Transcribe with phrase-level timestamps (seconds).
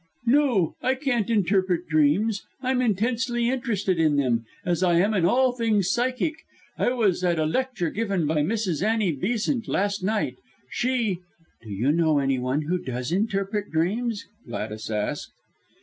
[0.25, 2.41] "No, I can't interpret dreams.
[2.59, 6.37] I'm intensely interested in them; as I am in all things psychic.
[6.75, 8.81] I was at a lecture given by Mrs.
[8.81, 10.37] Annie Besant last night!
[10.71, 11.19] She"
[11.63, 15.33] "Do you know any one who does interpret dreams?" Gladys asked.